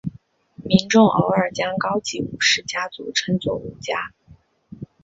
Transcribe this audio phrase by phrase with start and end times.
[0.63, 4.11] 民众偶尔将高级武士家族称作武家。